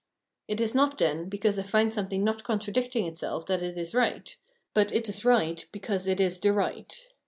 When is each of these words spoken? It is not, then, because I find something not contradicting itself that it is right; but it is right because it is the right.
It 0.47 0.59
is 0.59 0.73
not, 0.73 0.97
then, 0.97 1.29
because 1.29 1.59
I 1.59 1.61
find 1.61 1.93
something 1.93 2.23
not 2.23 2.43
contradicting 2.43 3.05
itself 3.05 3.45
that 3.45 3.61
it 3.61 3.77
is 3.77 3.93
right; 3.93 4.35
but 4.73 4.91
it 4.91 5.07
is 5.07 5.23
right 5.23 5.63
because 5.71 6.07
it 6.07 6.19
is 6.19 6.39
the 6.39 6.53
right. 6.53 7.05